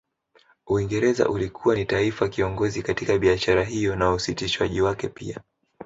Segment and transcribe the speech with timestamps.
[0.67, 5.39] Uingereza ilikuwa ni taifa kiongozi katika biashara hiyo na usitishwaji wake pia